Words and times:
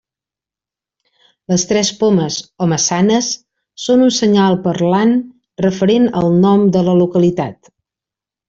Les 1.53 1.65
tres 1.71 1.91
pomes, 1.99 2.37
o 2.65 2.69
maçanes, 2.71 3.29
són 3.85 4.07
un 4.07 4.15
senyal 4.23 4.59
parlant 4.67 5.15
referent 5.67 6.11
al 6.23 6.35
nom 6.47 6.69
de 6.79 6.87
la 6.89 7.01
localitat. 7.05 7.75